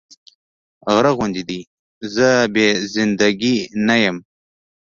غره 0.93 1.11
غوندې 1.17 1.43
دې 1.49 1.59
زه 2.13 2.29
بې 2.53 2.67
زنده 2.93 3.29
ګي 3.41 3.57
نه 3.87 3.95
يم 4.03 4.17